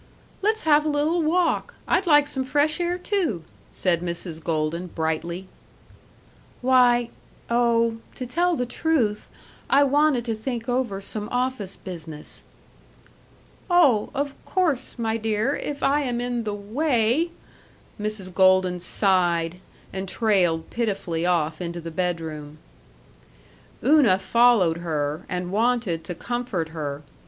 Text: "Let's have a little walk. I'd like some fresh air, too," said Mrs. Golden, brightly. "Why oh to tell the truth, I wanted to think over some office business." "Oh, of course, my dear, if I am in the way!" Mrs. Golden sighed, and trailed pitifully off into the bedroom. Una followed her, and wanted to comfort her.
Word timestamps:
"Let's 0.41 0.63
have 0.63 0.83
a 0.83 0.89
little 0.89 1.21
walk. 1.21 1.75
I'd 1.87 2.07
like 2.07 2.27
some 2.27 2.43
fresh 2.43 2.79
air, 2.81 2.97
too," 2.97 3.43
said 3.71 4.01
Mrs. 4.01 4.43
Golden, 4.43 4.87
brightly. 4.87 5.47
"Why 6.63 7.11
oh 7.51 7.97
to 8.15 8.25
tell 8.25 8.55
the 8.55 8.65
truth, 8.65 9.29
I 9.69 9.83
wanted 9.83 10.25
to 10.25 10.33
think 10.33 10.67
over 10.67 11.01
some 11.01 11.29
office 11.29 11.75
business." 11.75 12.45
"Oh, 13.69 14.09
of 14.15 14.33
course, 14.43 14.97
my 14.97 15.17
dear, 15.17 15.55
if 15.57 15.83
I 15.83 15.99
am 16.01 16.19
in 16.19 16.45
the 16.45 16.55
way!" 16.55 17.29
Mrs. 18.01 18.33
Golden 18.33 18.79
sighed, 18.79 19.59
and 19.93 20.09
trailed 20.09 20.71
pitifully 20.71 21.27
off 21.27 21.61
into 21.61 21.79
the 21.79 21.91
bedroom. 21.91 22.57
Una 23.85 24.17
followed 24.17 24.77
her, 24.77 25.27
and 25.29 25.51
wanted 25.51 26.03
to 26.05 26.15
comfort 26.15 26.69
her. 26.69 27.03